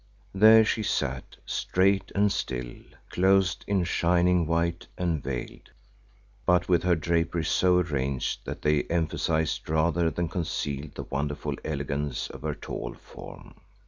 [0.33, 2.73] There she sat, straight and still,
[3.11, 5.69] clothed in shining white and veiled,
[6.43, 12.31] but with her draperies so arranged that they emphasised rather than concealed the wonderful elegance
[12.31, 13.53] of her tall form.